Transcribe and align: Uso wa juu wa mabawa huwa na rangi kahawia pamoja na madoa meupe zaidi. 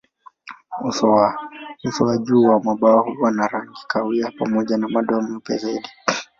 Uso 0.83 2.05
wa 2.05 2.17
juu 2.25 2.43
wa 2.47 2.63
mabawa 2.63 3.01
huwa 3.01 3.31
na 3.31 3.47
rangi 3.47 3.79
kahawia 3.87 4.31
pamoja 4.39 4.77
na 4.77 4.87
madoa 4.87 5.21
meupe 5.21 5.57
zaidi. 5.57 5.89